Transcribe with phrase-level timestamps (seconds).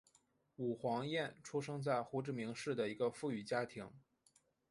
[0.55, 3.87] 武黄燕出生在胡志明市一个富裕的家庭。